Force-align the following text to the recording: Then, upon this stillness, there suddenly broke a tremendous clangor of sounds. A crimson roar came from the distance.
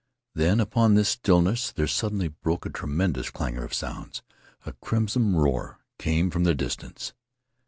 Then, 0.33 0.59
upon 0.59 0.95
this 0.95 1.09
stillness, 1.09 1.71
there 1.71 1.85
suddenly 1.85 2.29
broke 2.29 2.65
a 2.65 2.71
tremendous 2.71 3.29
clangor 3.29 3.63
of 3.63 3.71
sounds. 3.71 4.23
A 4.65 4.73
crimson 4.73 5.35
roar 5.35 5.77
came 5.99 6.31
from 6.31 6.43
the 6.43 6.55
distance. 6.55 7.13